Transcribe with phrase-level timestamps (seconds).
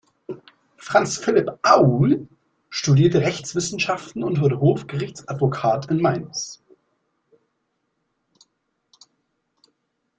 [0.77, 2.27] Franz Philipp Aull
[2.71, 6.63] studierte Rechtswissenschaften und wurde Hofgerichtsadvokat in Mainz.